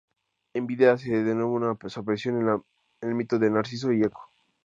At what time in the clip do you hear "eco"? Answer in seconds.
4.01-4.31